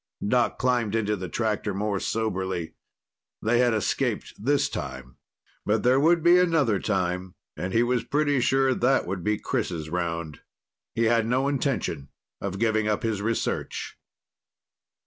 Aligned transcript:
Doc 0.27 0.57
climbed 0.57 0.95
into 0.95 1.15
the 1.15 1.29
tractor 1.29 1.75
more 1.75 1.99
soberly. 1.99 2.73
They 3.39 3.59
had 3.59 3.71
escaped 3.75 4.33
this 4.43 4.67
time. 4.67 5.17
But 5.63 5.83
there 5.83 5.99
would 5.99 6.23
be 6.23 6.39
another 6.39 6.79
time, 6.79 7.35
and 7.55 7.71
he 7.71 7.83
was 7.83 8.03
pretty 8.03 8.39
sure 8.39 8.73
that 8.73 9.05
would 9.05 9.23
be 9.23 9.37
Chris' 9.37 9.89
round. 9.89 10.39
He 10.95 11.03
had 11.03 11.27
no 11.27 11.47
intention 11.47 12.09
of 12.41 12.57
giving 12.57 12.87
up 12.87 13.03
his 13.03 13.21
research. 13.21 13.95